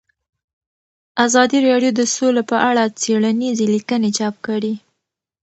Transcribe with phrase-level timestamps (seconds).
[1.25, 4.73] ازادي راډیو د سوله په اړه څېړنیزې لیکنې چاپ کړي.